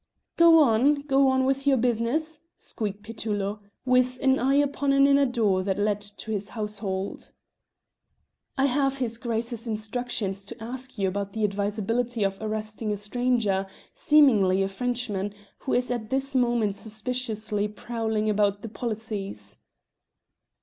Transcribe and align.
"Go 0.35 0.57
on, 0.57 0.95
go 1.03 1.27
on 1.27 1.45
with 1.45 1.67
your 1.67 1.77
business," 1.77 2.39
squeaked 2.57 3.03
Petullo, 3.03 3.59
with 3.85 4.17
an 4.23 4.39
eye 4.39 4.55
upon 4.55 4.93
an 4.93 5.05
inner 5.05 5.27
door 5.27 5.61
that 5.61 5.77
led 5.77 6.01
to 6.01 6.31
his 6.31 6.49
household. 6.49 7.31
"I 8.57 8.65
have 8.65 8.97
his 8.97 9.19
Grace's 9.19 9.67
instructions 9.67 10.43
to 10.45 10.59
ask 10.59 10.97
you 10.97 11.07
about 11.07 11.33
the 11.33 11.43
advisability 11.43 12.23
of 12.23 12.39
arresting 12.41 12.91
a 12.91 12.97
stranger, 12.97 13.67
seemingly 13.93 14.63
a 14.63 14.67
Frenchman, 14.67 15.35
who 15.59 15.73
is 15.73 15.91
at 15.91 16.09
this 16.09 16.33
moment 16.33 16.77
suspiciously 16.77 17.67
prowling 17.67 18.27
about 18.27 18.63
the 18.63 18.69
policies." 18.69 19.57